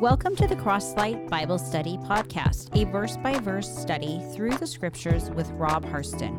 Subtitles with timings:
[0.00, 5.30] Welcome to the Crosslight Bible Study Podcast, a verse by verse study through the scriptures
[5.30, 6.38] with Rob Harston.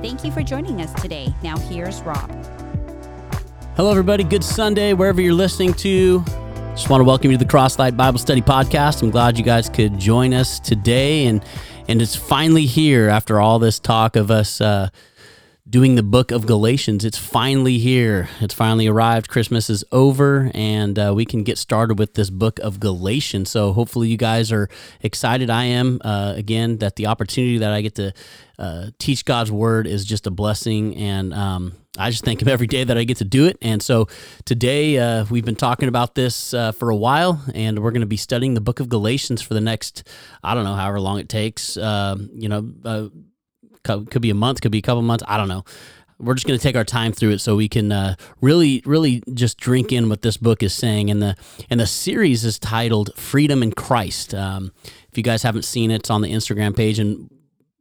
[0.00, 1.34] Thank you for joining us today.
[1.42, 2.30] Now, here's Rob.
[3.76, 4.24] Hello, everybody.
[4.24, 6.24] Good Sunday, wherever you're listening to.
[6.70, 9.02] Just want to welcome you to the Crosslight Bible Study Podcast.
[9.02, 11.44] I'm glad you guys could join us today, and
[11.88, 14.62] and it's finally here after all this talk of us.
[14.62, 14.88] Uh,
[15.76, 17.04] doing the book of Galatians.
[17.04, 18.30] It's finally here.
[18.40, 19.28] It's finally arrived.
[19.28, 23.50] Christmas is over, and uh, we can get started with this book of Galatians.
[23.50, 24.70] So hopefully, you guys are
[25.02, 25.50] excited.
[25.50, 26.00] I am.
[26.02, 28.14] Uh, again, that the opportunity that I get to
[28.58, 32.68] uh, teach God's word is just a blessing, and um, I just thank Him every
[32.68, 33.58] day that I get to do it.
[33.60, 34.08] And so
[34.46, 38.06] today, uh, we've been talking about this uh, for a while, and we're going to
[38.06, 40.08] be studying the book of Galatians for the next,
[40.42, 41.76] I don't know, however long it takes.
[41.76, 43.08] Um, you know uh,
[43.86, 45.24] could be a month, could be a couple months.
[45.26, 45.64] I don't know.
[46.18, 49.22] We're just going to take our time through it so we can uh, really, really
[49.34, 51.10] just drink in what this book is saying.
[51.10, 51.36] And the
[51.68, 54.72] and the series is titled "Freedom in Christ." Um,
[55.10, 56.98] if you guys haven't seen it, it's on the Instagram page.
[56.98, 57.28] And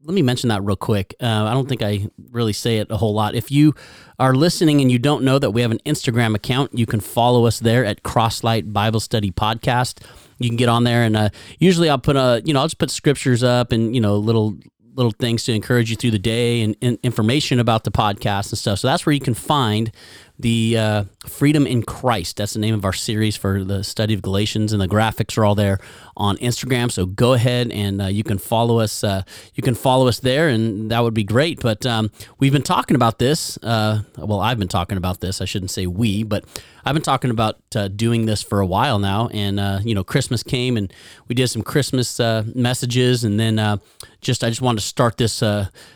[0.06, 1.16] let me mention that real quick.
[1.20, 3.36] Uh, I don't think I really say it a whole lot.
[3.36, 3.74] If you
[4.20, 7.46] are listening and you don't know that we have an Instagram account, you can follow
[7.46, 10.04] us there at Crosslight Bible Study Podcast.
[10.38, 12.78] You can get on there, and uh, usually I'll put a, you know, I'll just
[12.78, 14.56] put scriptures up and you know little
[14.96, 18.58] little things to encourage you through the day and, and, information about the podcast and
[18.58, 18.80] stuff.
[18.80, 19.92] So that's where you can find
[20.40, 22.38] the uh, Freedom in Christ.
[22.38, 25.46] That's the name of our series for the study of Galatians, and the graphics are
[25.46, 25.80] all there
[26.18, 26.92] on Instagram.
[26.92, 29.04] So go ahead and uh, you can follow us.
[29.04, 31.62] Uh, you can follow us there, and that would be great.
[31.62, 33.58] But um, we've been talking about this.
[33.64, 35.42] Uh, well, I've been talking about this.
[35.42, 36.46] I shouldn't say we, but
[36.86, 39.30] I've been talking about uh, doing this for a while now.
[39.30, 40.94] And uh, you know, Christmas came, and
[41.28, 42.20] we did some Christmas
[42.54, 43.80] messages, and then
[44.22, 45.40] just I just wanted to start this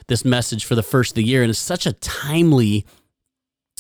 [0.08, 2.86] this message for the first of the year, and it's such a timely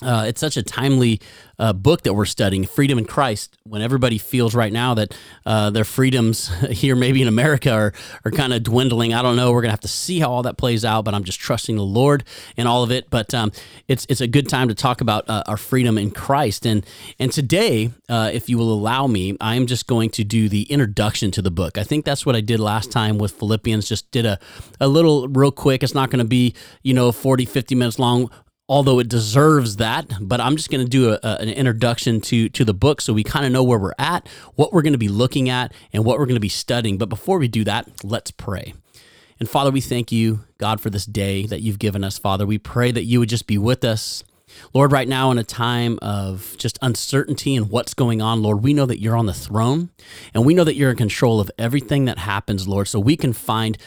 [0.01, 1.19] uh, it's such a timely
[1.57, 5.15] uh, book that we're studying, Freedom in Christ, when everybody feels right now that
[5.45, 7.93] uh, their freedoms here, maybe in America, are,
[8.23, 9.13] are kind of dwindling.
[9.13, 9.51] I don't know.
[9.51, 11.75] We're going to have to see how all that plays out, but I'm just trusting
[11.75, 12.23] the Lord
[12.55, 13.09] in all of it.
[13.09, 13.51] But um,
[13.87, 16.65] it's, it's a good time to talk about uh, our freedom in Christ.
[16.65, 16.85] And,
[17.19, 21.31] and today, uh, if you will allow me, I'm just going to do the introduction
[21.31, 21.77] to the book.
[21.77, 24.39] I think that's what I did last time with Philippians, just did a,
[24.79, 25.83] a little real quick.
[25.83, 28.29] It's not going to be, you know, 40, 50 minutes long
[28.69, 30.07] although it deserves that.
[30.21, 33.11] But I'm just going to do a, a, an introduction to to the book so
[33.11, 36.05] we kind of know where we're at, what we're going to be looking at, and
[36.05, 36.97] what we're going to be studying.
[36.97, 38.73] But before we do that, let's pray.
[39.39, 42.17] And Father, we thank you, God, for this day that you've given us.
[42.17, 44.23] Father, we pray that you would just be with us.
[44.73, 48.73] Lord, right now in a time of just uncertainty and what's going on, Lord, we
[48.73, 49.91] know that you're on the throne
[50.33, 52.87] and we know that you're in control of everything that happens, Lord.
[52.87, 53.77] So we can find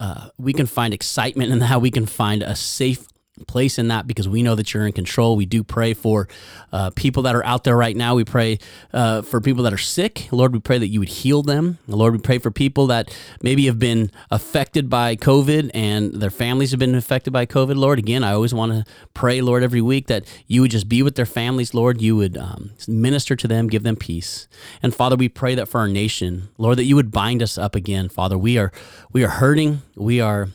[0.00, 3.08] uh, we can find excitement in how We can find a safe
[3.46, 5.36] place in that because we know that you're in control.
[5.36, 6.28] We do pray for
[6.72, 8.14] uh, people that are out there right now.
[8.14, 8.58] We pray
[8.92, 10.28] uh, for people that are sick.
[10.30, 11.78] Lord, we pray that you would heal them.
[11.86, 16.70] Lord, we pray for people that maybe have been affected by COVID and their families
[16.70, 17.76] have been affected by COVID.
[17.76, 18.84] Lord, again, I always want to
[19.14, 21.74] pray, Lord, every week that you would just be with their families.
[21.74, 24.48] Lord, you would um, minister to them, give them peace.
[24.82, 27.74] And Father, we pray that for our nation, Lord, that you would bind us up
[27.74, 28.08] again.
[28.08, 28.72] Father, we are
[29.12, 29.82] we are hurting.
[29.96, 30.48] We are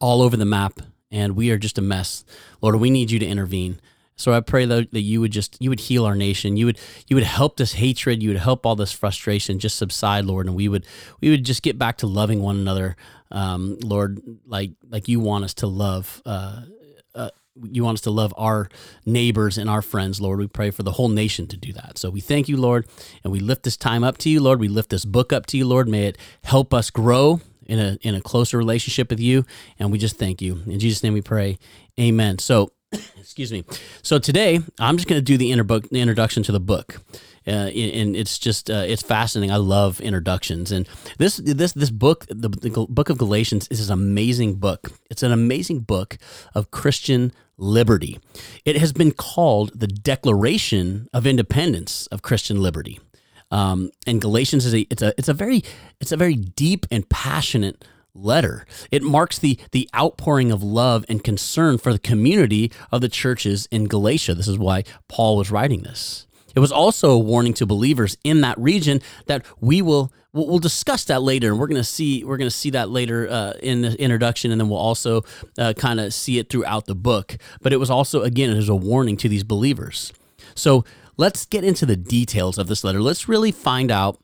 [0.00, 0.80] all over the map
[1.14, 2.24] and we are just a mess.
[2.60, 3.80] Lord, we need you to intervene.
[4.16, 6.56] So I pray that, that you would just you would heal our nation.
[6.56, 8.22] You would you would help this hatred.
[8.22, 10.86] You would help all this frustration just subside, Lord, and we would
[11.20, 12.96] we would just get back to loving one another,
[13.30, 16.22] um, Lord, like like you want us to love.
[16.24, 16.62] Uh,
[17.14, 17.30] uh,
[17.62, 18.68] you want us to love our
[19.06, 20.40] neighbors and our friends, Lord.
[20.40, 21.98] We pray for the whole nation to do that.
[21.98, 22.86] So we thank you, Lord,
[23.22, 24.60] and we lift this time up to you, Lord.
[24.60, 25.88] We lift this book up to you, Lord.
[25.88, 29.44] May it help us grow in a in a closer relationship with you,
[29.78, 31.12] and we just thank you in Jesus' name.
[31.12, 31.58] We pray,
[31.98, 32.38] Amen.
[32.38, 32.72] So,
[33.18, 33.64] excuse me.
[34.02, 37.00] So today I'm just going to do the, inter- the introduction to the book.
[37.46, 39.52] Uh, and it's just uh, it's fascinating.
[39.52, 40.88] I love introductions, and
[41.18, 44.92] this this this book, the, the book of Galatians, is an amazing book.
[45.10, 46.16] It's an amazing book
[46.54, 48.18] of Christian liberty.
[48.64, 52.98] It has been called the Declaration of Independence of Christian Liberty.
[53.54, 55.62] Um, and Galatians is a it's a it's a very
[56.00, 58.66] it's a very deep and passionate letter.
[58.90, 63.68] It marks the the outpouring of love and concern for the community of the churches
[63.70, 64.34] in Galatia.
[64.34, 66.26] This is why Paul was writing this.
[66.56, 71.04] It was also a warning to believers in that region that we will we'll, discuss
[71.04, 74.50] that later, and we're gonna see we're gonna see that later uh, in the introduction,
[74.50, 75.22] and then we'll also
[75.58, 77.36] uh, kind of see it throughout the book.
[77.62, 80.12] But it was also again it was a warning to these believers.
[80.56, 80.84] So
[81.16, 83.00] let's get into the details of this letter.
[83.00, 84.20] Let's really find out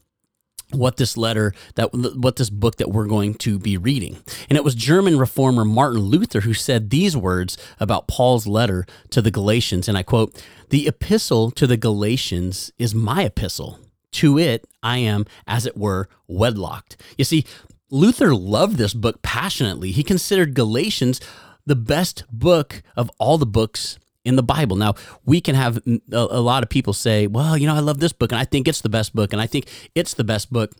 [0.72, 4.18] what this letter that what this book that we're going to be reading.
[4.48, 9.20] And it was german reformer martin luther who said these words about paul's letter to
[9.20, 9.88] the galatians.
[9.88, 13.80] And i quote the epistle to the galatians is my epistle.
[14.12, 16.96] To it i am as it were wedlocked.
[17.18, 17.44] You see
[17.90, 19.90] luther loved this book passionately.
[19.90, 21.20] He considered galatians
[21.66, 24.76] the best book of all the books in the Bible.
[24.76, 24.94] Now,
[25.24, 28.12] we can have a, a, lot of people say, well, you know, I love this
[28.12, 30.72] book and I think it's the best book and I think it's the best book.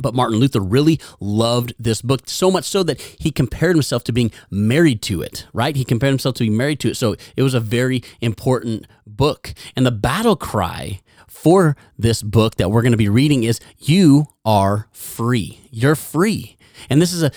[0.00, 4.12] But Martin Luther really loved this book so much so that he compared himself to
[4.12, 5.74] being married to it, right?
[5.74, 6.96] He compared himself to being married to it.
[6.96, 9.54] So it was a very important book.
[9.74, 14.26] And the battle cry for this book that we're going to be reading is You
[14.44, 15.60] are free.
[15.70, 16.57] You're free.
[16.90, 17.30] And this is a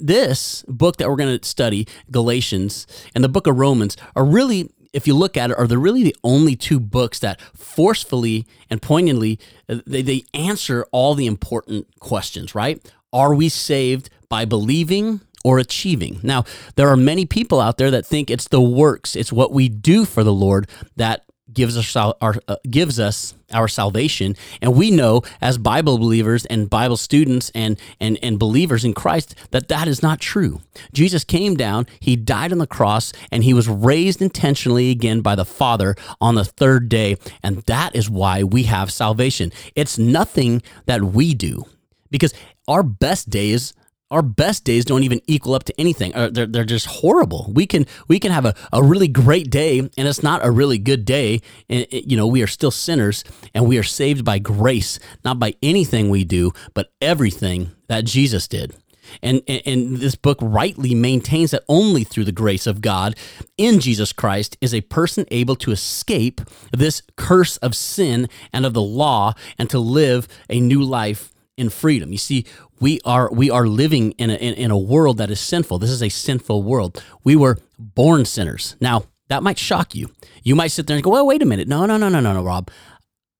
[0.00, 4.70] this book that we're going to study, Galatians and the book of Romans, are really
[4.94, 8.80] if you look at it, are they really the only two books that forcefully and
[8.80, 9.38] poignantly
[9.68, 12.80] uh, they, they answer all the important questions, right?
[13.12, 16.20] Are we saved by believing or achieving?
[16.22, 16.44] Now,
[16.76, 20.04] there are many people out there that think it's the works, it's what we do
[20.04, 24.34] for the Lord that gives us our uh, gives us our salvation.
[24.62, 29.34] And we know as bible believers and bible students and and and believers in Christ
[29.50, 30.60] that that is not true.
[30.92, 35.34] Jesus came down he died on the cross and he was raised intentionally again by
[35.34, 37.16] the father on the third day.
[37.42, 39.52] And that is why we have salvation.
[39.74, 41.64] It's nothing that we do
[42.10, 42.32] because
[42.66, 43.74] our best days
[44.10, 46.14] our best days don't even equal up to anything.
[46.14, 47.50] Uh, they're, they're just horrible.
[47.52, 50.78] We can we can have a, a really great day and it's not a really
[50.78, 51.40] good day.
[51.68, 53.24] And it, you know we are still sinners
[53.54, 58.46] and we are saved by grace, not by anything we do, but everything that Jesus
[58.48, 58.74] did.
[59.22, 63.14] And, and this book rightly maintains that only through the grace of God
[63.56, 66.40] in Jesus Christ is a person able to escape
[66.72, 71.70] this curse of sin and of the law and to live a new life in
[71.70, 72.10] freedom.
[72.10, 72.46] You see,
[72.80, 75.78] we are we are living in a in, in a world that is sinful.
[75.78, 77.02] This is a sinful world.
[77.22, 78.76] We were born sinners.
[78.80, 80.10] Now, that might shock you.
[80.42, 81.68] You might sit there and go, "Well, wait a minute.
[81.68, 82.70] No, no, no, no, no, no, Rob.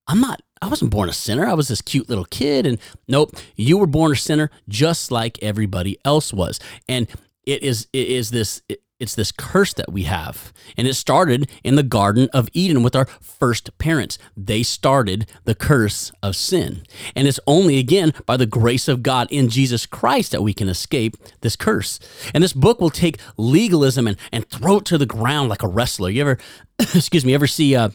[0.06, 1.46] I'm not I wasn't born a sinner.
[1.46, 2.78] I was this cute little kid and
[3.08, 7.08] nope, you were born a sinner just like everybody else was." And
[7.44, 8.62] it is it is this
[9.04, 10.52] it's this curse that we have.
[10.76, 14.18] And it started in the Garden of Eden with our first parents.
[14.36, 16.82] They started the curse of sin.
[17.14, 20.68] And it's only again by the grace of God in Jesus Christ that we can
[20.68, 22.00] escape this curse.
[22.34, 25.68] And this book will take legalism and, and throw it to the ground like a
[25.68, 26.10] wrestler.
[26.10, 26.38] You ever,
[26.78, 27.90] excuse me, ever see uh,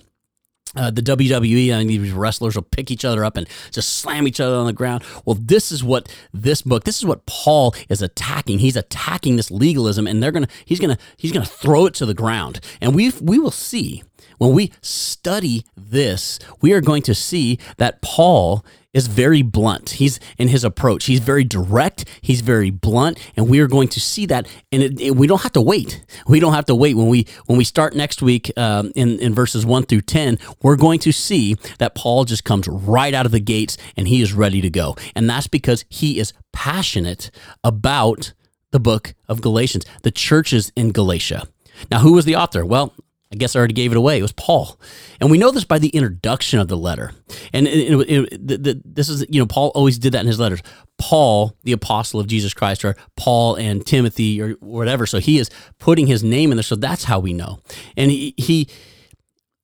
[0.75, 4.39] uh, the WWE and these wrestlers will pick each other up and just slam each
[4.39, 5.03] other on the ground.
[5.25, 8.59] Well, this is what this book, this is what Paul is attacking.
[8.59, 12.13] He's attacking this legalism, and they're gonna, he's gonna, he's gonna throw it to the
[12.13, 12.59] ground.
[12.81, 14.03] And we we will see
[14.39, 19.91] when we study this, we are going to see that Paul is very blunt.
[19.91, 21.05] He's in his approach.
[21.05, 22.05] He's very direct.
[22.21, 24.47] He's very blunt, and we are going to see that.
[24.71, 26.03] And it, it, we don't have to wait.
[26.27, 29.35] We don't have to wait when we when we start next week um, in in
[29.35, 30.39] verses one through ten.
[30.63, 34.21] We're going to see that Paul just comes right out of the gates, and he
[34.21, 34.95] is ready to go.
[35.15, 37.29] And that's because he is passionate
[37.63, 38.33] about
[38.71, 41.47] the book of Galatians, the churches in Galatia.
[41.91, 42.65] Now, who was the author?
[42.65, 42.93] Well,
[43.31, 44.17] I guess I already gave it away.
[44.17, 44.79] It was Paul.
[45.21, 47.11] And we know this by the introduction of the letter.
[47.53, 50.63] And it, it, it, this is, you know, Paul always did that in his letters.
[50.97, 55.05] Paul, the apostle of Jesus Christ, or Paul and Timothy, or whatever.
[55.05, 56.63] So he is putting his name in there.
[56.63, 57.59] So that's how we know.
[57.95, 58.67] And he, he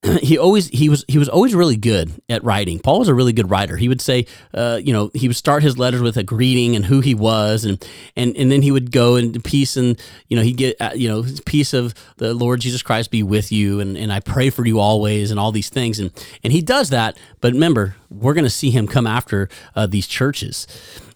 [0.22, 2.80] he always he was he was always really good at writing.
[2.80, 3.78] Paul was a really good writer.
[3.78, 6.86] He would say, uh, you know, he would start his letters with a greeting and
[6.86, 7.86] who he was, and
[8.16, 11.08] and and then he would go into peace and you know he get uh, you
[11.08, 14.66] know peace of the Lord Jesus Christ be with you, and and I pray for
[14.66, 16.12] you always, and all these things, and
[16.44, 17.18] and he does that.
[17.42, 20.68] But remember, we're going to see him come after uh, these churches,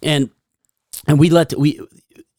[0.01, 0.29] and
[1.07, 1.79] and we let we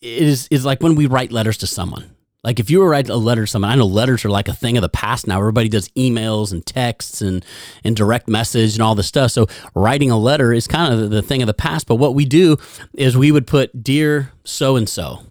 [0.01, 2.11] it is is like when we write letters to someone
[2.43, 4.55] like if you were write a letter to someone, I know letters are like a
[4.55, 5.39] thing of the past now.
[5.39, 7.45] Everybody does emails and texts and
[7.85, 9.31] and direct message and all this stuff.
[9.31, 11.87] So writing a letter is kind of the thing of the past.
[11.87, 12.57] But what we do
[12.95, 15.27] is we would put dear so and so,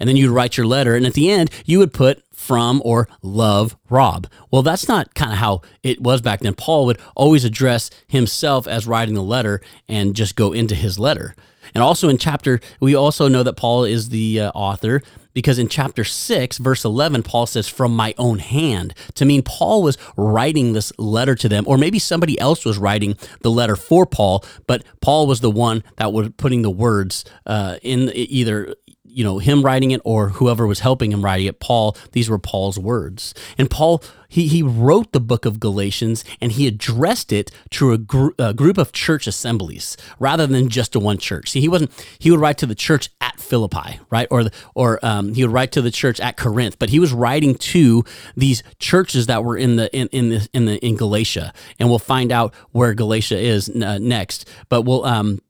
[0.00, 3.08] and then you'd write your letter, and at the end you would put from or
[3.22, 4.26] love Rob.
[4.50, 6.54] Well, that's not kind of how it was back then.
[6.54, 11.34] Paul would always address himself as writing the letter and just go into his letter.
[11.74, 15.02] And also in chapter, we also know that Paul is the uh, author
[15.34, 19.82] because in chapter 6, verse 11, Paul says, from my own hand, to mean Paul
[19.82, 24.06] was writing this letter to them, or maybe somebody else was writing the letter for
[24.06, 28.74] Paul, but Paul was the one that was putting the words uh, in either
[29.14, 32.38] you know him writing it or whoever was helping him writing it paul these were
[32.38, 33.34] paul's words.
[33.56, 37.98] And paul he, he wrote the book of galatians and he addressed it to a,
[37.98, 41.50] gr- a group of church assemblies rather than just to one church.
[41.50, 44.26] See he wasn't he would write to the church at philippi right?
[44.30, 44.44] Or
[44.74, 48.04] or um, he would write to the church at corinth but he was writing to
[48.36, 51.52] these churches that were in the in, in the in the in galatia.
[51.78, 55.40] And we'll find out where galatia is uh, next but we'll um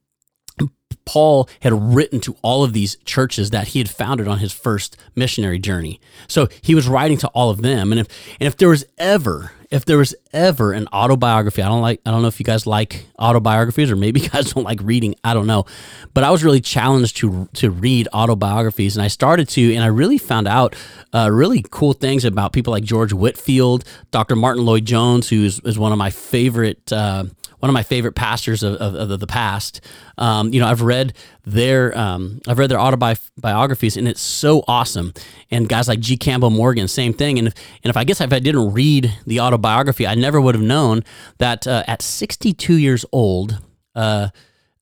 [1.04, 4.96] Paul had written to all of these churches that he had founded on his first
[5.14, 6.00] missionary journey.
[6.28, 7.92] So he was writing to all of them.
[7.92, 8.08] And if
[8.40, 12.10] and if there was ever if there was ever an autobiography, I don't like I
[12.10, 15.34] don't know if you guys like autobiographies or maybe you guys don't like reading, I
[15.34, 15.66] don't know.
[16.14, 19.88] But I was really challenged to to read autobiographies and I started to and I
[19.88, 20.76] really found out
[21.12, 24.36] uh, really cool things about people like George Whitefield, Dr.
[24.36, 27.24] Martyn Lloyd-Jones who is, is one of my favorite uh,
[27.64, 29.80] one of my favorite pastors of, of, of the past.
[30.18, 31.14] Um, you know, I've read
[31.46, 35.14] their um, I've read their autobiographies, and it's so awesome.
[35.50, 36.18] And guys like G.
[36.18, 37.38] Campbell Morgan, same thing.
[37.38, 40.54] And if, and if I guess if I didn't read the autobiography, I never would
[40.54, 41.04] have known
[41.38, 43.62] that uh, at 62 years old.
[43.94, 44.28] Uh,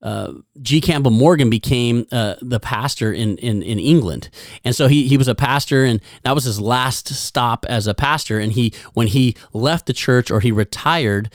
[0.01, 0.81] uh, G.
[0.81, 4.29] Campbell Morgan became uh, the pastor in, in, in England,
[4.65, 7.93] and so he, he was a pastor, and that was his last stop as a
[7.93, 8.39] pastor.
[8.39, 11.29] And he when he left the church or he retired,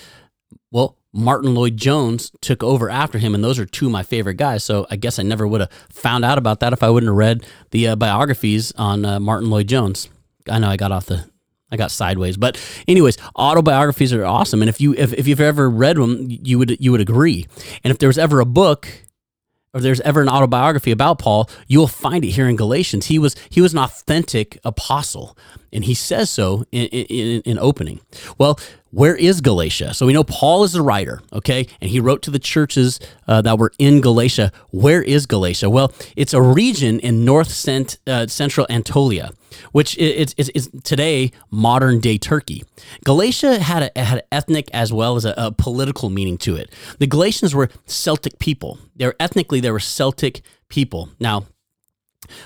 [0.71, 4.63] well, Martyn Lloyd-Jones took over after him, and those are two of my favorite guys.
[4.63, 7.17] So I guess I never would have found out about that if I wouldn't have
[7.17, 10.09] read the uh, biographies on uh, Martyn Lloyd-Jones.
[10.51, 11.25] I know I got off the,
[11.71, 15.69] I got sideways, but anyways, autobiographies are awesome, and if you if, if you've ever
[15.69, 17.47] read them, you would you would agree.
[17.85, 18.89] And if there was ever a book
[19.75, 23.07] or there's ever an autobiography about Paul, you'll find it here in Galatians.
[23.07, 25.37] He was he was an authentic apostle,
[25.71, 28.01] and he says so in, in, in opening.
[28.39, 28.59] Well,
[28.91, 29.93] where is Galatia?
[29.95, 33.43] So we know Paul is the writer, okay, and he wrote to the churches uh,
[33.43, 34.51] that were in Galatia.
[34.71, 35.69] Where is Galatia?
[35.69, 39.31] Well, it's a region in north cent, uh, central Anatolia,
[39.73, 42.65] which is, is, is, today modern day Turkey.
[43.05, 46.73] Galatia had a, had ethnic as well as a, a political meaning to it.
[46.99, 48.79] The Galatians were Celtic people.
[48.97, 51.11] They're ethnically they were Celtic people.
[51.21, 51.47] Now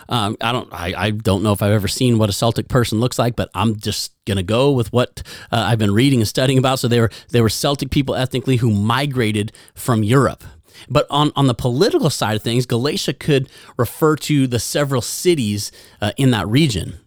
[0.08, 0.72] um, I don't.
[0.72, 3.50] I, I don't know if I've ever seen what a Celtic person looks like, but
[3.54, 6.78] I'm just gonna go with what uh, I've been reading and studying about.
[6.78, 10.44] So they were they were Celtic people ethnically who migrated from Europe.
[10.88, 15.70] But on, on the political side of things, Galatia could refer to the several cities
[16.00, 16.98] uh, in that region.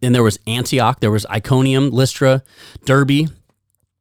[0.00, 2.42] And there was Antioch, there was Iconium, Lystra,
[2.84, 3.28] Derbe,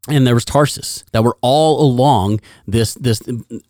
[0.08, 3.22] and there was Tarsus that were all along this this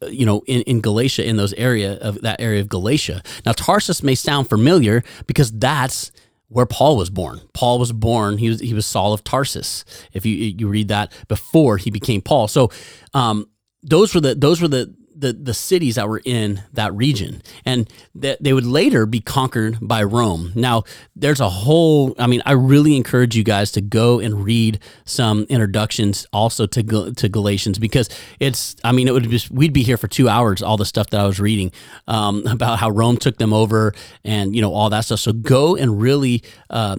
[0.07, 3.21] you know in, in Galatia in those area of that area of Galatia.
[3.45, 6.11] Now Tarsus may sound familiar because that's
[6.49, 7.41] where Paul was born.
[7.53, 8.37] Paul was born.
[8.37, 9.83] He was he was Saul of Tarsus.
[10.13, 12.71] If you you read that before he became Paul, so
[13.13, 13.49] um,
[13.83, 17.91] those were the those were the the, the cities that were in that region and
[18.13, 20.51] that they would later be conquered by Rome.
[20.55, 20.83] Now,
[21.15, 25.43] there's a whole, I mean, I really encourage you guys to go and read some
[25.49, 28.09] introductions also to, to Galatians because
[28.39, 31.09] it's, I mean, it would just, we'd be here for two hours, all the stuff
[31.09, 31.71] that I was reading
[32.07, 33.93] um, about how Rome took them over
[34.23, 35.19] and, you know, all that stuff.
[35.19, 36.97] So go and really, uh,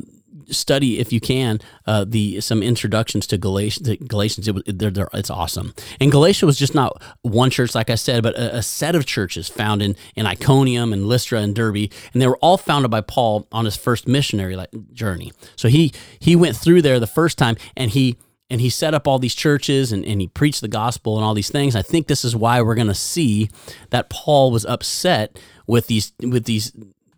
[0.50, 3.88] study if you can uh, the some introductions to Galatians.
[4.06, 5.74] Galatians, it, they're, they're, it's awesome.
[6.00, 9.06] And Galatia was just not one church, like I said, but a, a, set of
[9.06, 13.00] churches found in in Iconium and Lystra and Derbe, and they were all founded by
[13.00, 14.56] Paul on his first missionary
[14.92, 15.32] journey.
[15.56, 18.16] So he he went through there the first time, and he
[18.50, 21.34] and he set up all these churches and, and he preached the gospel and all
[21.34, 21.76] these things.
[21.76, 23.50] I think this is why we're going to see
[23.90, 26.72] that Paul was upset with these with these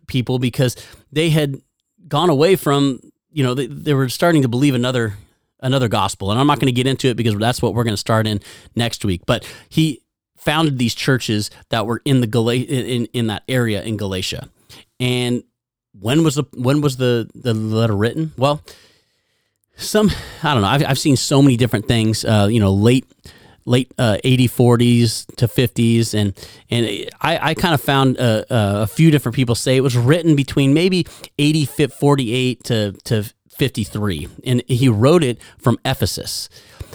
[0.07, 0.75] people because
[1.11, 1.61] they had
[2.07, 2.99] gone away from
[3.31, 5.13] you know, they, they were starting to believe another
[5.59, 7.93] another gospel, and I'm not going to get into it because that's what we're going
[7.93, 8.41] to start in
[8.75, 9.21] next week.
[9.25, 10.01] But he
[10.37, 14.49] founded these churches that were in the Gal- in in that area in Galatia,
[14.99, 15.43] and
[15.99, 18.33] when was the when was the the letter written?
[18.37, 18.61] Well,
[19.77, 20.11] some
[20.43, 20.67] I don't know.
[20.67, 22.25] I've I've seen so many different things.
[22.25, 23.05] Uh, you know, late
[23.65, 26.33] late uh, 80 40s to 50s and
[26.69, 30.35] and I, I kind of found a, a, few different people say it was written
[30.35, 31.05] between maybe
[31.37, 36.49] 80 48 to, to 53 and he wrote it from Ephesus.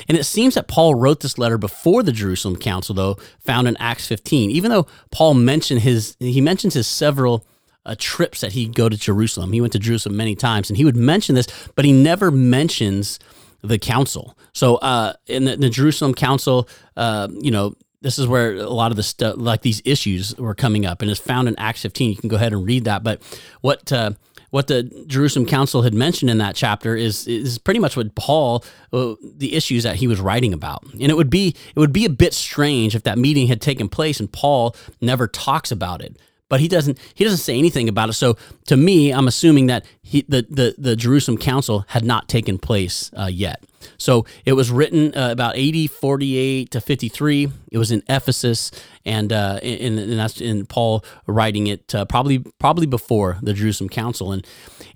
[0.08, 3.76] And it seems that Paul wrote this letter before the Jerusalem council though found in
[3.76, 7.46] Acts 15 even though Paul mentioned his he mentions his several
[7.84, 9.52] uh, trips that he'd go to Jerusalem.
[9.52, 11.46] He went to Jerusalem many times and he would mention this
[11.76, 13.20] but he never mentions
[13.62, 14.36] the council.
[14.56, 18.90] So uh, in the, the, Jerusalem council, uh, you know, this is where a lot
[18.90, 22.10] of the stuff, like these issues, were coming up, and it's found in Acts 15.
[22.10, 23.02] You can go ahead and read that.
[23.02, 23.20] But
[23.60, 24.12] what uh,
[24.50, 28.64] what the Jerusalem council had mentioned in that chapter is is pretty much what Paul
[28.94, 30.84] uh, the issues that he was writing about.
[30.92, 33.90] And it would be it would be a bit strange if that meeting had taken
[33.90, 36.16] place and Paul never talks about it.
[36.48, 38.14] but he doesn't he doesn't say anything about it.
[38.14, 38.36] So
[38.66, 43.10] to me, I'm assuming that he, the, the the Jerusalem Council had not taken place
[43.18, 43.64] uh, yet.
[43.98, 47.48] So it was written uh, about 80, 48 to 53.
[47.72, 48.70] It was in Ephesus,
[49.04, 53.88] and uh, and, and that's in Paul writing it uh, probably probably before the Jerusalem
[53.88, 54.30] Council.
[54.30, 54.46] And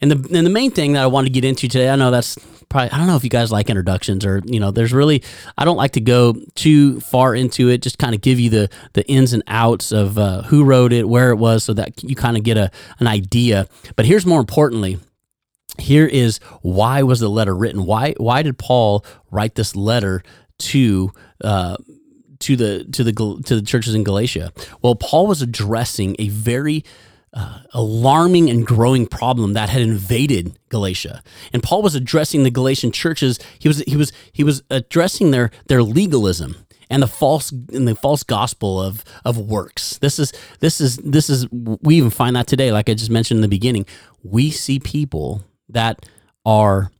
[0.01, 2.13] and the and the main thing that I want to get into today, I know
[2.13, 2.39] that's
[2.69, 5.25] probably I don't know if you guys like introductions or you know, there's really
[5.59, 7.83] I don't like to go too far into it.
[7.83, 11.09] Just kind of give you the the ins and outs of uh, who wrote it,
[11.09, 13.67] where it was, so that you kind of get a an idea.
[13.97, 15.00] But here's more importantly
[15.79, 17.85] here is why was the letter written?
[17.85, 20.23] Why why did Paul write this letter
[20.59, 21.13] to
[21.43, 21.77] uh,
[22.41, 24.53] to the to the to the churches in Galatia?
[24.83, 26.85] Well, Paul was addressing a very
[27.33, 31.23] uh, alarming and growing problem that had invaded Galatia.
[31.53, 33.39] And Paul was addressing the Galatian churches.
[33.59, 36.57] He was he was he was addressing their their legalism
[36.91, 39.99] and the false and the false gospel of of works.
[39.99, 43.39] This is this is this is we even find that today like I just mentioned
[43.39, 43.87] in the beginning.
[44.23, 46.07] We see people that
[46.45, 46.91] are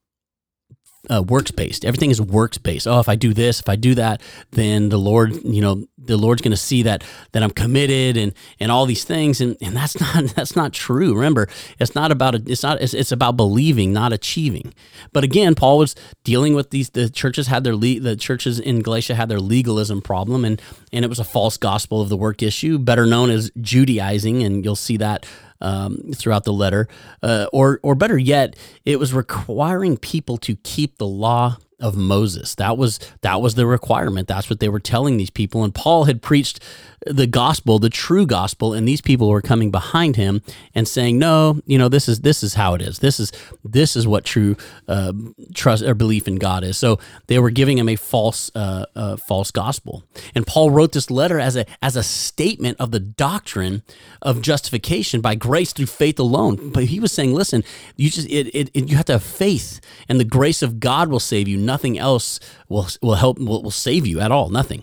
[1.11, 1.85] uh, works based.
[1.85, 2.87] Everything is works based.
[2.87, 4.21] Oh, if I do this, if I do that,
[4.53, 8.33] then the Lord, you know, the Lord's going to see that that I'm committed and
[8.59, 9.41] and all these things.
[9.41, 11.15] And and that's not that's not true.
[11.15, 11.49] Remember,
[11.79, 14.75] it's not about a, it's not it's, it's about believing, not achieving.
[15.13, 16.91] But again, Paul was dealing with these.
[16.91, 20.61] The churches had their le- the churches in Galatia had their legalism problem, and
[20.93, 24.65] and it was a false gospel of the work issue, better known as Judaizing, and
[24.65, 25.27] you'll see that
[25.61, 26.89] um, throughout the letter,
[27.23, 32.55] uh, or or better yet, it was requiring people to keep the law of Moses.
[32.55, 34.29] That was that was the requirement.
[34.29, 35.65] That's what they were telling these people.
[35.65, 36.61] And Paul had preached
[37.07, 40.43] the gospel, the true gospel, and these people were coming behind him
[40.75, 42.99] and saying, "No, you know this is this is how it is.
[42.99, 43.33] This is
[43.65, 44.57] this is what true
[44.87, 45.13] uh,
[45.55, 49.17] trust or belief in God is." So they were giving him a false uh, uh,
[49.17, 50.05] false gospel.
[50.35, 53.83] And Paul wrote this letter as a as a statement of the doctrine
[54.21, 56.71] of justification by grace through faith alone.
[56.71, 57.65] But he was saying, "Listen,
[57.97, 61.09] you just it, it, it you have to have faith, and the grace of God
[61.09, 61.57] will save you.
[61.71, 64.49] Nothing else will will help will, will save you at all.
[64.49, 64.83] Nothing."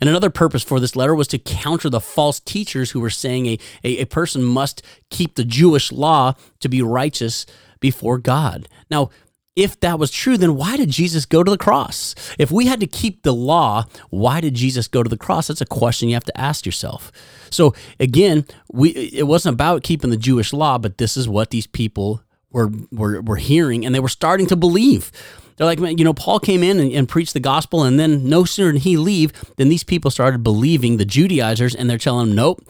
[0.00, 3.46] And another purpose for this letter was to counter the false teachers who were saying
[3.46, 7.46] a, a, a, person must keep the Jewish law to be righteous
[7.80, 8.68] before God.
[8.90, 9.10] Now,
[9.56, 12.14] if that was true, then why did Jesus go to the cross?
[12.38, 15.48] If we had to keep the law, why did Jesus go to the cross?
[15.48, 17.10] That's a question you have to ask yourself.
[17.50, 21.66] So again, we it wasn't about keeping the Jewish law, but this is what these
[21.66, 25.10] people were were, were hearing and they were starting to believe.
[25.58, 28.44] They're like, you know, Paul came in and, and, preached the gospel, and then no
[28.44, 32.36] sooner did he leave than these people started believing the Judaizers, and they're telling him,
[32.36, 32.62] nope,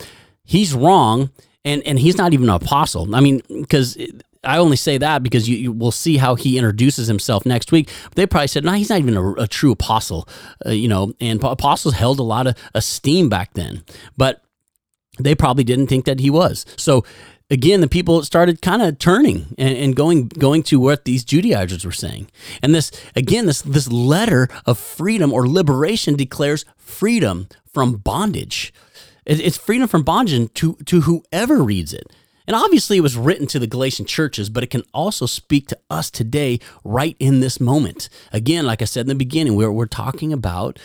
[0.43, 1.29] he's wrong,
[1.63, 3.15] and and he's not even an apostle.
[3.15, 3.97] I mean, because.
[4.41, 7.89] I only say that because you, you, will see how he introduces himself next week.
[8.15, 10.29] They probably said, "No, he's not even a, a true apostle,"
[10.65, 11.11] uh, you know.
[11.19, 13.83] And apostles held a lot of esteem back then,
[14.15, 14.41] but
[15.19, 16.65] they probably didn't think that he was.
[16.77, 17.03] So
[17.49, 21.85] again, the people started kind of turning and, and, going going to what these Judaizers
[21.85, 22.29] were saying.
[22.61, 28.73] And this again, this this letter of freedom or liberation declares freedom from bondage.
[29.25, 32.07] It, it's freedom from bondage to to whoever reads it.
[32.47, 35.77] And obviously, it was written to the Galatian churches, but it can also speak to
[35.87, 38.09] us today, right in this moment.
[38.33, 40.79] Again, like I said in the beginning, we're, we're talking about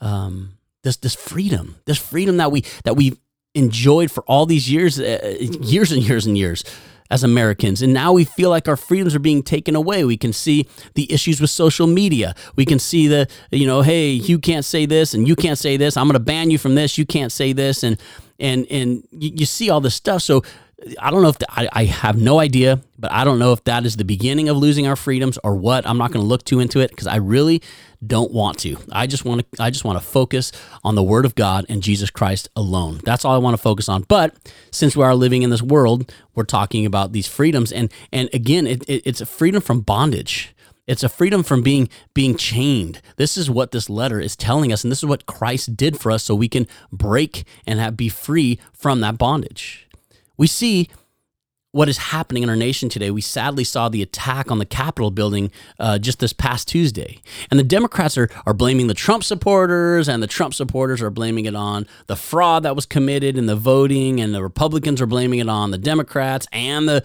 [0.00, 3.18] um, this this freedom, this freedom that we that we
[3.54, 6.64] enjoyed for all these years, uh, years and years and years
[7.10, 7.82] as Americans.
[7.82, 10.04] And now we feel like our freedoms are being taken away.
[10.04, 12.34] We can see the issues with social media.
[12.54, 15.76] We can see the, you know, hey, you can't say this and you can't say
[15.76, 15.96] this.
[15.96, 16.96] I'm going to ban you from this.
[16.96, 17.82] You can't say this.
[17.82, 18.00] And,
[18.38, 20.22] and, and you, you see all this stuff.
[20.22, 20.42] So
[20.98, 23.64] I don't know if the, I, I have no idea, but I don't know if
[23.64, 25.86] that is the beginning of losing our freedoms or what.
[25.86, 27.62] I'm not going to look too into it because I really
[28.06, 28.78] don't want to.
[28.90, 29.62] I just want to.
[29.62, 33.00] I just want to focus on the Word of God and Jesus Christ alone.
[33.04, 34.02] That's all I want to focus on.
[34.08, 34.34] But
[34.70, 38.66] since we are living in this world, we're talking about these freedoms, and and again,
[38.66, 40.54] it, it, it's a freedom from bondage.
[40.86, 43.02] It's a freedom from being being chained.
[43.16, 46.10] This is what this letter is telling us, and this is what Christ did for
[46.10, 49.86] us, so we can break and have, be free from that bondage.
[50.40, 50.88] We see
[51.72, 53.10] what is happening in our nation today.
[53.10, 57.20] We sadly saw the attack on the Capitol building uh, just this past Tuesday.
[57.50, 61.44] And the Democrats are, are blaming the Trump supporters, and the Trump supporters are blaming
[61.44, 65.40] it on the fraud that was committed in the voting, and the Republicans are blaming
[65.40, 67.04] it on the Democrats and the.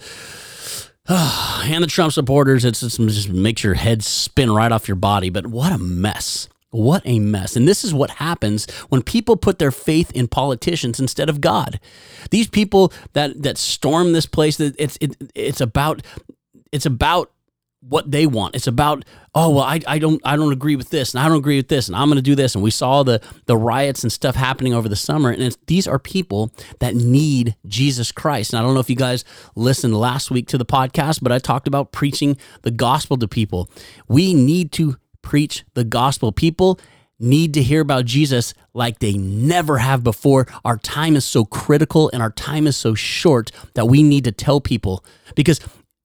[1.68, 5.30] And the Trump supporters, it's just makes your head spin right off your body.
[5.30, 6.48] But what a mess.
[6.76, 7.56] What a mess.
[7.56, 11.80] And this is what happens when people put their faith in politicians instead of God.
[12.30, 16.02] These people that that storm this place, that it's it, it's about
[16.72, 17.30] it's about
[17.80, 18.56] what they want.
[18.56, 21.38] It's about, oh well, I, I don't I don't agree with this, and I don't
[21.38, 22.54] agree with this, and I'm going to do this.
[22.54, 25.98] And we saw the the riots and stuff happening over the summer, and these are
[25.98, 28.52] people that need Jesus Christ.
[28.52, 31.38] And I don't know if you guys listened last week to the podcast, but I
[31.38, 33.70] talked about preaching the gospel to people.
[34.08, 36.30] We need to preach the gospel.
[36.30, 36.78] People
[37.18, 40.46] need to hear about Jesus like they never have before.
[40.64, 44.30] Our time is so critical and our time is so short that we need to
[44.30, 45.58] tell people because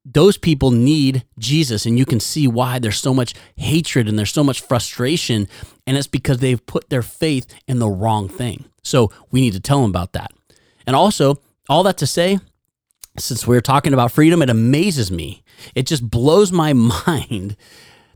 [0.03, 4.34] those people need Jesus, and you can see why there's so much hatred and there's
[4.34, 5.47] so much frustration,
[5.86, 8.65] and it's because they've put their faith in the wrong thing.
[8.81, 10.31] So we need to tell them about that.
[10.88, 12.39] And also, all that to say,
[13.19, 15.43] since we're talking about freedom, it amazes me.
[15.75, 16.73] It just blows my
[17.07, 17.55] mind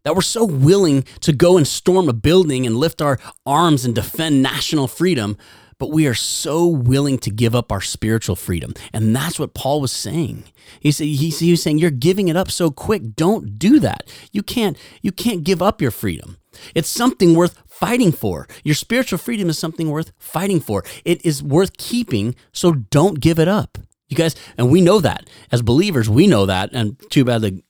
[0.06, 3.94] that we're so willing to go and storm a building and lift our arms and
[3.94, 5.36] defend national freedom,
[5.80, 8.74] but we are so willing to give up our spiritual freedom.
[8.94, 10.46] And that's what Paul was saying.
[10.80, 13.16] He said he's, he was saying you're giving it up so quick.
[13.16, 14.10] Don't do that.
[14.32, 16.38] You can't you can't give up your freedom.
[16.74, 18.48] It's something worth fighting for.
[18.64, 20.86] Your spiritual freedom is something worth fighting for.
[21.04, 23.78] It is worth keeping, so don't give it up.
[24.08, 26.70] You guys, and we know that as believers, we know that.
[26.72, 27.62] And too bad the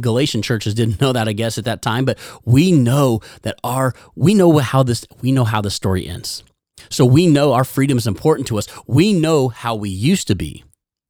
[0.00, 3.94] Galatian churches didn't know that, I guess, at that time, but we know that our
[4.14, 6.42] we know how this we know how the story ends.
[6.90, 8.68] So we know our freedom is important to us.
[8.86, 10.64] We know how we used to be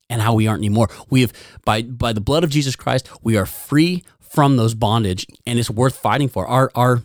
[0.09, 0.89] and how we aren't anymore.
[1.11, 1.33] We have
[1.65, 5.71] by by the blood of Jesus Christ, we are free from those bondage, and it's
[5.71, 6.47] worth fighting for.
[6.47, 7.03] Our our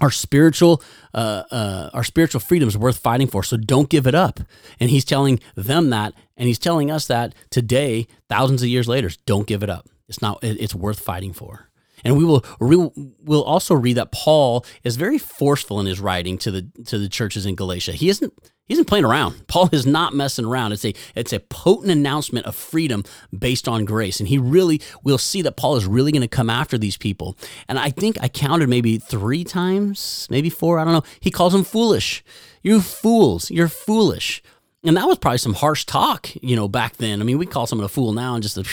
[0.00, 4.14] our spiritual uh, uh, our spiritual freedom is worth fighting for so don't give it
[4.14, 4.40] up
[4.80, 9.10] and he's telling them that and he's telling us that today thousands of years later
[9.24, 10.38] don't give it up it's not.
[10.42, 11.70] It's worth fighting for.
[12.04, 16.50] And we will we'll also read that Paul is very forceful in his writing to
[16.50, 17.92] the to the churches in Galatia.
[17.92, 18.32] He isn't
[18.66, 19.46] he isn't playing around.
[19.46, 20.72] Paul is not messing around.
[20.72, 23.04] It's a it's a potent announcement of freedom
[23.36, 24.20] based on grace.
[24.20, 27.38] And he really we'll see that Paul is really going to come after these people.
[27.68, 31.04] And I think I counted maybe 3 times, maybe 4, I don't know.
[31.20, 32.22] He calls them foolish.
[32.62, 34.42] You fools, you're foolish.
[34.82, 37.22] And that was probably some harsh talk, you know, back then.
[37.22, 38.64] I mean, we call someone a fool now and just a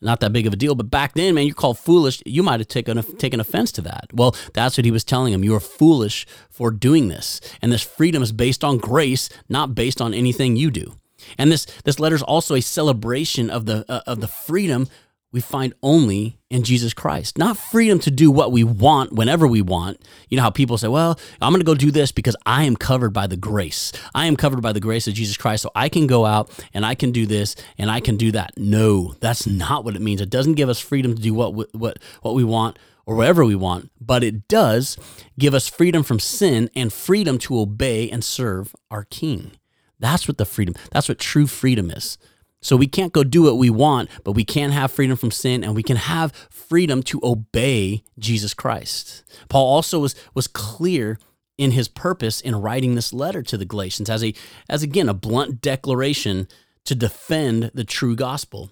[0.00, 0.74] not that big of a deal.
[0.74, 2.22] But back then, man, you're called foolish.
[2.24, 4.06] You might have taken taken offense to that.
[4.12, 5.44] Well, that's what he was telling him.
[5.44, 10.00] You are foolish for doing this, and this freedom is based on grace, not based
[10.00, 10.94] on anything you do.
[11.36, 14.88] And this this letter is also a celebration of the uh, of the freedom
[15.30, 17.36] we find only in Jesus Christ.
[17.36, 20.00] Not freedom to do what we want whenever we want.
[20.28, 22.76] You know how people say, well, I'm going to go do this because I am
[22.76, 23.92] covered by the grace.
[24.14, 25.62] I am covered by the grace of Jesus Christ.
[25.62, 28.52] So I can go out and I can do this and I can do that.
[28.56, 30.22] No, that's not what it means.
[30.22, 33.54] It doesn't give us freedom to do what, what, what we want or whatever we
[33.54, 34.96] want, but it does
[35.38, 39.52] give us freedom from sin and freedom to obey and serve our King.
[39.98, 42.18] That's what the freedom, that's what true freedom is.
[42.60, 45.62] So we can't go do what we want, but we can have freedom from sin
[45.62, 49.22] and we can have freedom to obey Jesus Christ.
[49.48, 51.18] Paul also was, was clear
[51.56, 54.32] in his purpose in writing this letter to the Galatians as a
[54.68, 56.48] as again a blunt declaration
[56.84, 58.70] to defend the true gospel.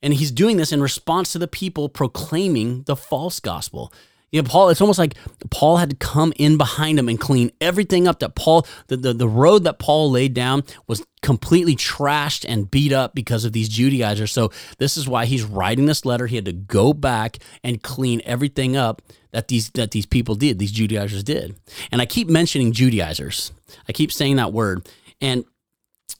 [0.00, 3.92] And he's doing this in response to the people proclaiming the false gospel.
[4.32, 5.14] Know, Paul, it's almost like
[5.50, 9.14] Paul had to come in behind him and clean everything up that Paul, the, the,
[9.14, 13.68] the road that Paul laid down was completely trashed and beat up because of these
[13.68, 14.32] Judaizers.
[14.32, 16.26] So this is why he's writing this letter.
[16.26, 20.58] He had to go back and clean everything up that these that these people did,
[20.58, 21.58] these Judaizers did.
[21.90, 23.52] And I keep mentioning Judaizers.
[23.88, 24.88] I keep saying that word.
[25.20, 25.44] And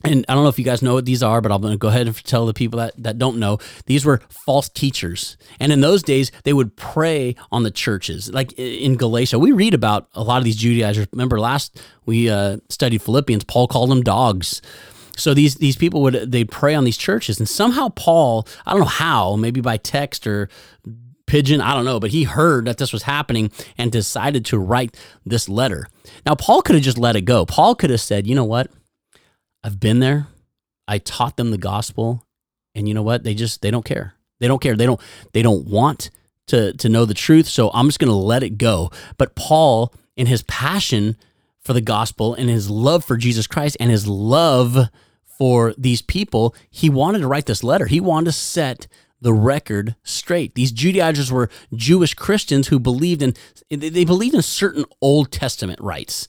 [0.05, 1.79] and I don't know if you guys know what these are, but I'm going to
[1.79, 3.59] go ahead and tell the people that, that don't know.
[3.87, 5.37] These were false teachers.
[5.59, 8.33] And in those days, they would prey on the churches.
[8.33, 11.09] Like in Galatia, we read about a lot of these Judaizers.
[11.13, 14.63] Remember last we uh, studied Philippians, Paul called them dogs.
[15.17, 18.83] So these these people would they prey on these churches, and somehow Paul, I don't
[18.83, 20.49] know how, maybe by text or
[21.27, 24.97] pigeon, I don't know, but he heard that this was happening and decided to write
[25.27, 25.89] this letter.
[26.25, 27.45] Now Paul could have just let it go.
[27.45, 28.71] Paul could have said, you know what?
[29.63, 30.29] I've been there.
[30.87, 32.27] I taught them the gospel,
[32.75, 33.25] and you know what?
[33.25, 34.15] They just they don't care.
[34.41, 34.77] They don't care.
[34.77, 35.01] They don't
[35.33, 36.11] they don't want
[36.47, 37.49] to to know the truth.
[37.49, 38.91] So I'm just going to let it go.
[39.17, 41.17] But Paul, in his passion
[41.61, 44.89] for the gospel and his love for Jesus Christ and his love
[45.25, 47.87] for these people, he wanted to write this letter.
[47.87, 48.87] He wanted to set
[49.21, 50.55] the record straight.
[50.55, 53.35] These Judaizers were Jewish Christians who believed in
[53.71, 56.29] they believed in certain Old Testament rites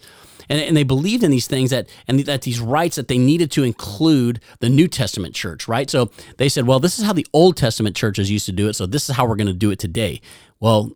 [0.50, 3.52] and, and they believed in these things that and that these rites that they needed
[3.52, 5.90] to include the New Testament church, right?
[5.90, 8.74] So they said, well, this is how the Old Testament churches used to do it,
[8.74, 10.22] so this is how we're going to do it today.
[10.60, 10.92] Well,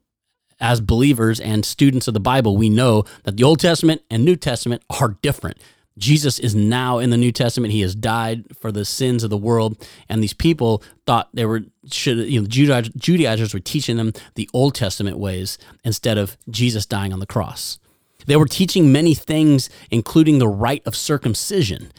[0.59, 4.35] as believers and students of the Bible, we know that the Old Testament and New
[4.35, 5.57] Testament are different.
[5.97, 7.71] Jesus is now in the New Testament.
[7.71, 11.61] He has died for the sins of the world, and these people thought they were
[11.91, 17.13] should you know Judaizers were teaching them the Old Testament ways instead of Jesus dying
[17.13, 17.77] on the cross.
[18.25, 21.91] They were teaching many things, including the rite of circumcision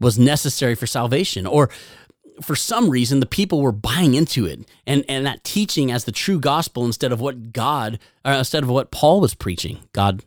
[0.00, 1.70] was necessary for salvation, or
[2.40, 6.12] for some reason the people were buying into it and and that teaching as the
[6.12, 9.78] true gospel instead of what God or instead of what Paul was preaching.
[9.92, 10.24] God,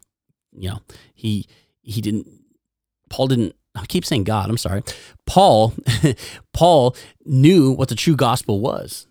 [0.52, 0.80] you know,
[1.14, 1.48] he
[1.82, 2.28] he didn't
[3.10, 4.84] Paul didn't I keep saying God, I'm sorry.
[5.26, 5.74] Paul
[6.54, 9.08] Paul knew what the true gospel was.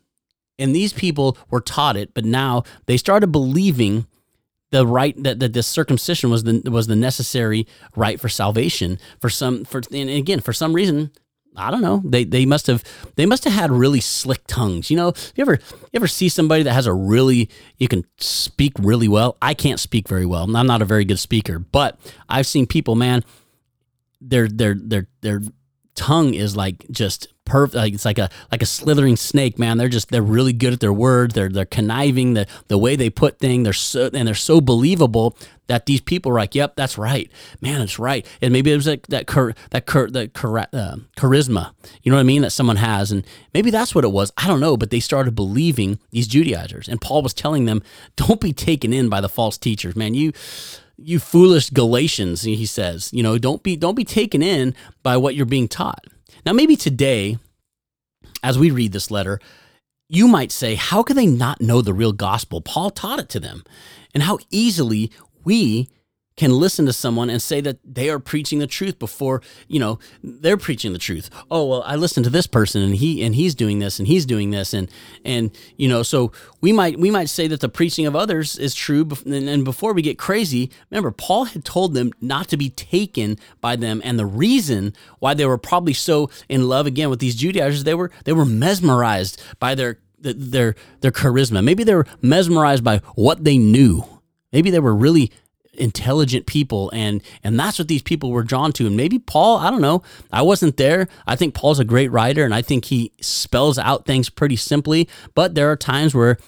[0.59, 4.07] And these people were taught it, but now they started believing
[4.70, 9.28] the right that, that this circumcision was the was the necessary rite for salvation for
[9.28, 11.11] some for and again for some reason
[11.56, 12.00] I don't know.
[12.04, 12.85] They they must have
[13.16, 14.90] they must have had really slick tongues.
[14.90, 18.72] You know, you ever you ever see somebody that has a really you can speak
[18.78, 19.37] really well.
[19.42, 20.44] I can't speak very well.
[20.44, 23.24] I'm not a very good speaker, but I've seen people, man,
[24.20, 25.42] their their their their
[25.94, 27.74] tongue is like just perfect.
[27.74, 29.76] Like it's like a like a slithering snake, man.
[29.76, 31.34] They're just they're really good at their words.
[31.34, 32.34] They're they're conniving.
[32.34, 35.36] The the way they put things, they're so and they're so believable
[35.66, 38.86] that these people are like, "Yep, that's right, man, it's right." And maybe it was
[38.86, 43.26] like that that that uh, charisma, you know what I mean, that someone has, and
[43.52, 44.32] maybe that's what it was.
[44.36, 47.82] I don't know, but they started believing these Judaizers, and Paul was telling them,
[48.16, 50.14] "Don't be taken in by the false teachers, man.
[50.14, 50.32] You."
[51.02, 55.34] you foolish Galatians, he says, you know, don't be don't be taken in by what
[55.34, 56.04] you're being taught.
[56.44, 57.38] Now, maybe today,
[58.42, 59.40] as we read this letter,
[60.09, 62.61] you might say, how can they not know the real gospel?
[62.61, 63.62] Paul taught it to them.
[64.12, 65.12] And how easily
[65.44, 65.88] we
[66.40, 69.98] can listen to someone and say that they are preaching the truth before you know
[70.22, 71.29] they're preaching the truth.
[71.50, 74.24] Oh well i listened to this person and he and he's doing this and he's
[74.24, 74.72] doing this.
[74.72, 74.90] And
[75.22, 78.74] and you know so we might we might say that the preaching of others is
[78.74, 83.37] true and before we get crazy remember paul had told them not to be taken
[83.61, 84.00] by them.
[84.03, 87.92] And the reason why they were probably so in love again with these judaizers they
[87.92, 91.62] were they were mesmerized by their their their charisma.
[91.62, 94.05] Maybe they were mesmerized by what they knew.
[94.55, 95.31] Maybe they were really
[95.80, 98.86] intelligent people and and that's what these people were drawn to.
[98.86, 101.08] And maybe paul i don't know i wasn't there.
[101.26, 105.08] I think paul's a great writer and i think he spells out things pretty simply.
[105.34, 106.38] But there are times where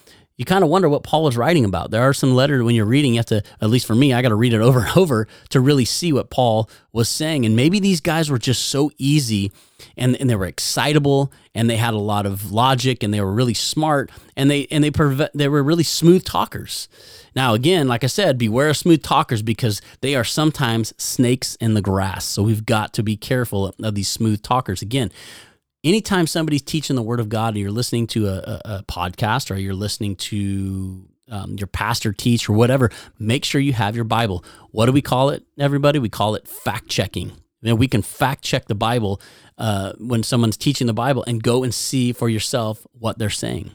[0.42, 2.84] you kind of wonder what paul is writing about there are some letters when you're
[2.84, 4.96] reading you have to at least for me i got to read it over and
[4.96, 8.90] over to really see what paul was saying and maybe these guys were just so
[8.98, 9.52] easy
[9.96, 13.32] and, and they were excitable and they had a lot of logic and they were
[13.32, 14.90] really smart and they and they
[15.34, 16.88] they were really smooth talkers
[17.34, 21.74] now, again, like I said, beware of smooth talkers because they are sometimes snakes in
[21.74, 22.24] the grass.
[22.24, 24.82] So we've got to be careful of these smooth talkers.
[24.82, 25.10] Again,
[25.84, 29.50] anytime somebody's teaching the word of God, or you're listening to a, a, a podcast
[29.50, 34.04] or you're listening to um, your pastor teach or whatever, make sure you have your
[34.04, 34.44] Bible.
[34.70, 35.98] What do we call it, everybody?
[35.98, 37.28] We call it fact checking.
[37.60, 39.20] You know, we can fact check the Bible
[39.56, 43.70] uh, when someone's teaching the Bible and go and see for yourself what they're saying.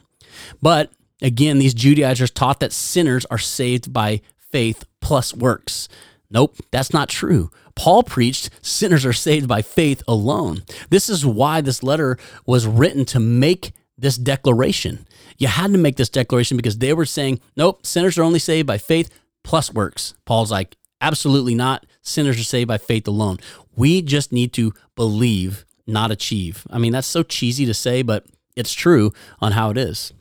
[0.60, 0.90] But
[1.20, 5.88] Again, these Judaizers taught that sinners are saved by faith plus works.
[6.30, 7.50] Nope, that's not true.
[7.78, 10.64] Paul preached sinners are saved by faith alone.
[10.90, 15.06] This is why this letter was written to make this declaration.
[15.38, 18.66] You had to make this declaration because they were saying, nope, sinners are only saved
[18.66, 19.10] by faith
[19.44, 20.14] plus works.
[20.24, 21.86] Paul's like, absolutely not.
[22.02, 23.38] Sinners are saved by faith alone.
[23.76, 26.66] We just need to believe, not achieve.
[26.70, 30.12] I mean, that's so cheesy to say, but it's true on how it is.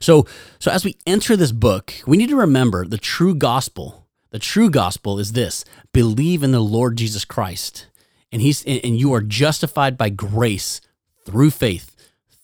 [0.00, 0.26] So,
[0.58, 4.03] so as we enter this book, we need to remember the true gospel.
[4.34, 7.86] The true gospel is this: believe in the Lord Jesus Christ,
[8.32, 10.80] and he's and you are justified by grace
[11.24, 11.94] through faith.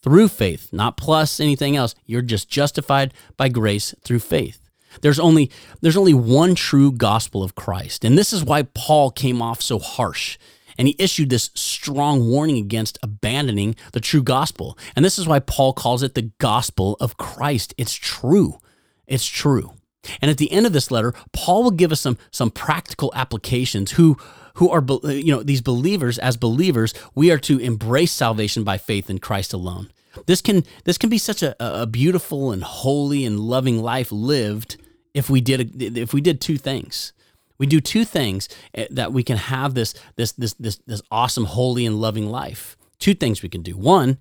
[0.00, 1.96] Through faith, not plus anything else.
[2.06, 4.70] You're just justified by grace through faith.
[5.00, 5.50] There's only
[5.80, 8.04] there's only one true gospel of Christ.
[8.04, 10.38] And this is why Paul came off so harsh
[10.78, 14.78] and he issued this strong warning against abandoning the true gospel.
[14.94, 17.74] And this is why Paul calls it the gospel of Christ.
[17.76, 18.60] It's true.
[19.08, 19.72] It's true.
[20.20, 23.92] And at the end of this letter, Paul will give us some some practical applications
[23.92, 24.16] who
[24.54, 29.10] who are you know these believers as believers, we are to embrace salvation by faith
[29.10, 29.90] in Christ alone.
[30.26, 34.76] This can this can be such a, a beautiful and holy and loving life lived
[35.14, 37.12] if we did if we did two things.
[37.58, 41.44] We do two things eh, that we can have this this this this this awesome
[41.44, 42.76] holy and loving life.
[42.98, 43.76] Two things we can do.
[43.76, 44.18] One,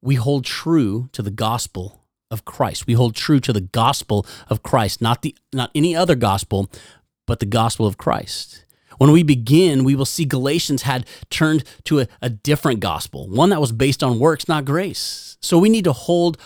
[0.00, 1.99] we hold true to the gospel
[2.30, 2.86] of Christ.
[2.86, 6.70] We hold true to the gospel of Christ, not the not any other gospel,
[7.26, 8.64] but the gospel of Christ.
[8.98, 13.50] When we begin, we will see Galatians had turned to a, a different gospel, one
[13.50, 15.38] that was based on works, not grace.
[15.40, 16.36] So we need to hold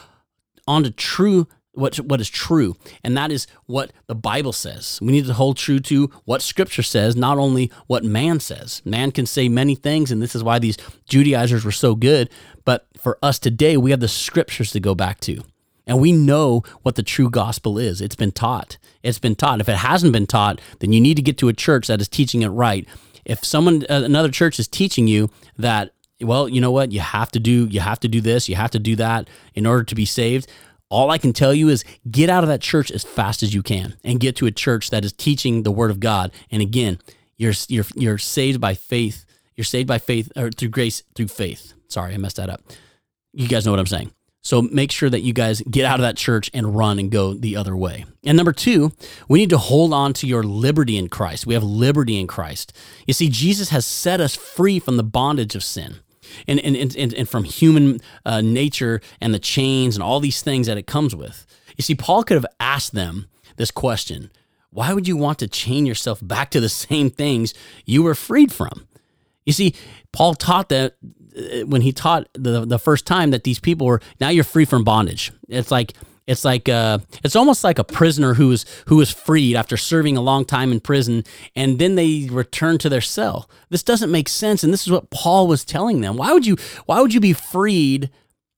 [0.68, 4.98] on to true what what is true, and that is what the Bible says.
[5.02, 8.80] We need to hold true to what Scripture says, not only what man says.
[8.84, 12.30] Man can say many things, and this is why these Judaizers were so good.
[12.64, 15.42] But for us today, we have the Scriptures to go back to.
[15.86, 18.00] And we know what the true gospel is.
[18.00, 18.78] It's been taught.
[19.02, 19.60] It's been taught.
[19.60, 22.08] If it hasn't been taught, then you need to get to a church that is
[22.08, 22.88] teaching it right.
[23.24, 26.92] If someone uh, another church is teaching you that well, you know what?
[26.92, 29.66] You have to do you have to do this, you have to do that in
[29.66, 30.48] order to be saved.
[30.90, 33.62] All I can tell you is get out of that church as fast as you
[33.62, 36.30] can and get to a church that is teaching the word of God.
[36.50, 36.98] And again,
[37.36, 39.24] you're you're you're saved by faith.
[39.56, 41.74] You're saved by faith or through grace through faith.
[41.88, 42.62] Sorry, I messed that up.
[43.32, 44.12] You guys know what I'm saying.
[44.44, 47.32] So make sure that you guys get out of that church and run and go
[47.32, 48.04] the other way.
[48.24, 48.92] And number two,
[49.26, 51.46] we need to hold on to your liberty in Christ.
[51.46, 52.76] We have liberty in Christ.
[53.06, 55.96] You see, Jesus has set us free from the bondage of sin.
[56.48, 60.66] And, and, and, and from human uh, nature and the chains and all these things
[60.66, 61.46] that it comes with.
[61.76, 63.26] You see, Paul could have asked them
[63.56, 64.30] this question
[64.70, 67.54] Why would you want to chain yourself back to the same things
[67.84, 68.88] you were freed from?
[69.46, 69.74] You see,
[70.12, 70.96] Paul taught that
[71.66, 74.84] when he taught the the first time that these people were now you're free from
[74.84, 75.32] bondage.
[75.48, 75.92] It's like
[76.26, 80.16] it's like uh, it's almost like a prisoner who is who is freed after serving
[80.16, 83.50] a long time in prison, and then they return to their cell.
[83.68, 86.16] This doesn't make sense, and this is what Paul was telling them.
[86.16, 88.10] Why would you Why would you be freed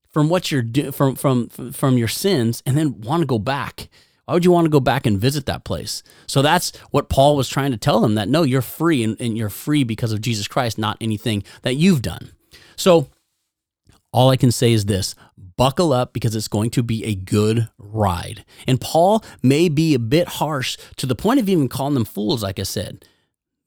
[0.09, 3.89] from what you're do, from from from your sins and then want to go back?
[4.27, 6.03] Why would you want to go back and visit that place?
[6.27, 9.37] So that's what Paul was trying to tell them that no, you're free and, and
[9.37, 12.33] you're free because of Jesus Christ, not anything that you've done.
[12.77, 13.09] So
[14.13, 15.15] all I can say is this
[15.57, 18.45] buckle up because it's going to be a good ride.
[18.67, 22.43] And Paul may be a bit harsh to the point of even calling them fools,
[22.43, 23.05] like I said,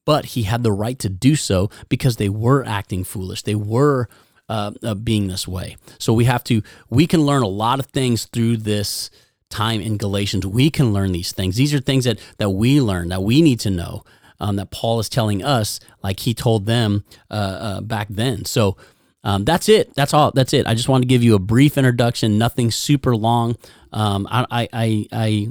[0.05, 3.43] but he had the right to do so because they were acting foolish.
[3.43, 4.07] They were
[4.47, 5.77] uh, uh, being this way.
[5.99, 9.09] So we have to, we can learn a lot of things through this
[9.49, 10.45] time in Galatians.
[10.45, 11.55] We can learn these things.
[11.55, 14.03] These are things that, that we learn, that we need to know,
[14.39, 18.45] um, that Paul is telling us, like he told them uh, uh back then.
[18.45, 18.77] So,
[19.23, 19.93] um, that's it.
[19.95, 20.31] That's all.
[20.31, 20.65] That's it.
[20.67, 22.37] I just want to give you a brief introduction.
[22.37, 23.57] Nothing super long.
[23.91, 25.47] Um, I, I, I, I,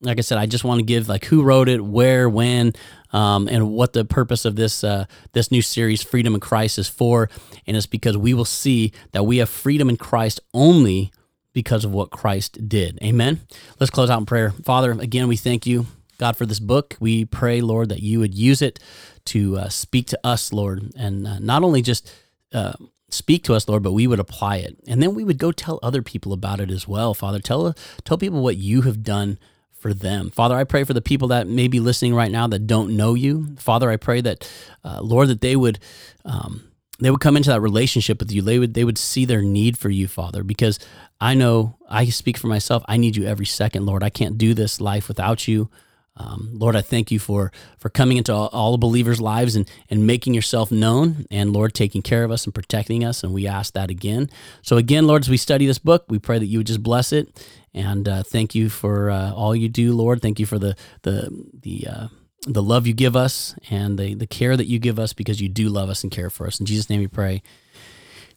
[0.00, 2.72] like I said, I just want to give like who wrote it, where, when,
[3.12, 6.88] um, and what the purpose of this uh, this new series, Freedom in Christ, is
[6.88, 7.30] for.
[7.66, 11.12] And it's because we will see that we have freedom in Christ only
[11.52, 12.98] because of what Christ did.
[13.02, 13.40] Amen.
[13.78, 14.50] Let's close out in prayer.
[14.50, 15.86] Father, again, we thank you,
[16.18, 16.96] God, for this book.
[16.98, 18.80] We pray, Lord, that you would use it
[19.26, 22.12] to uh, speak to us, Lord, and uh, not only just
[22.52, 22.72] uh,
[23.14, 24.76] speak to us, Lord, but we would apply it.
[24.86, 27.38] And then we would go tell other people about it as well, Father.
[27.38, 27.74] Tell,
[28.04, 29.38] tell people what you have done
[29.72, 30.30] for them.
[30.30, 33.14] Father, I pray for the people that may be listening right now that don't know
[33.14, 33.54] you.
[33.58, 34.50] Father, I pray that,
[34.82, 35.78] uh, Lord, that they would.
[36.24, 38.40] Um, they would come into that relationship with you.
[38.40, 40.78] They would they would see their need for you, Father, because
[41.20, 42.84] I know I speak for myself.
[42.86, 44.04] I need you every second, Lord.
[44.04, 45.68] I can't do this life without you.
[46.16, 49.68] Um, Lord, I thank you for for coming into all, all the believers' lives and
[49.90, 53.24] and making yourself known, and Lord, taking care of us and protecting us.
[53.24, 54.30] And we ask that again.
[54.62, 57.12] So again, Lord, as we study this book, we pray that you would just bless
[57.12, 60.22] it, and uh, thank you for uh, all you do, Lord.
[60.22, 62.08] Thank you for the the the uh,
[62.46, 65.48] the love you give us and the the care that you give us because you
[65.48, 66.60] do love us and care for us.
[66.60, 67.42] In Jesus' name, we pray.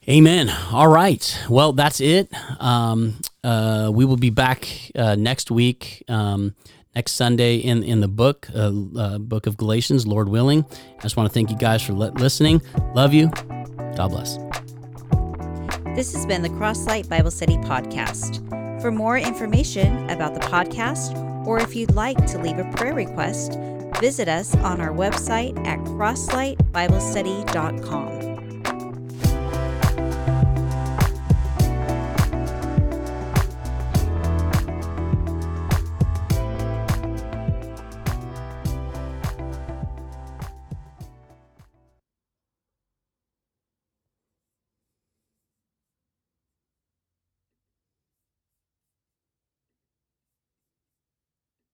[0.09, 0.49] Amen.
[0.71, 1.37] All right.
[1.49, 2.29] Well, that's it.
[2.61, 6.01] Um, uh, we will be back uh, next week.
[6.07, 6.55] Um,
[6.97, 10.65] next Sunday in in the book, uh, uh, book of Galatians, Lord willing.
[10.97, 12.59] I just want to thank you guys for listening.
[12.95, 13.29] Love you.
[13.95, 14.37] God bless.
[15.95, 18.41] This has been the Crosslight Bible Study podcast.
[18.81, 23.59] For more information about the podcast, or if you'd like to leave a prayer request,
[23.99, 28.36] visit us on our website at crosslightbiblestudy.com.